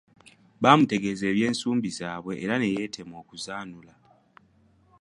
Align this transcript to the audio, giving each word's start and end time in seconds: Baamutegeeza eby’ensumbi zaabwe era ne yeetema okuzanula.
Baamutegeeza 0.61 1.23
eby’ensumbi 1.31 1.89
zaabwe 1.97 2.33
era 2.43 2.55
ne 2.57 2.67
yeetema 2.75 3.15
okuzanula. 3.23 3.93